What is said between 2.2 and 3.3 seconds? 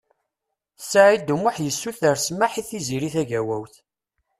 smeḥ i Tiziri